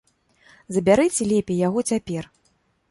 [0.77, 2.23] Забярыце лепей яго цяпер!